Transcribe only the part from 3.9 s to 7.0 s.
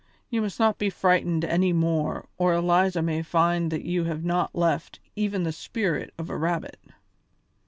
have not left even the spirit of a rabbit."